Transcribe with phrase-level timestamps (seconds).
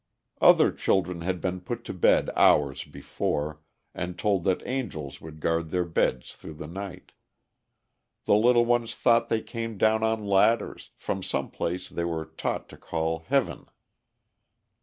[0.41, 3.61] Other children had been put to bed hours before,
[3.93, 7.11] and told that angels would guard their beds through the night.
[8.25, 12.67] The little ones thought they came down on ladders, from some place they were taught
[12.69, 13.67] to call heaven.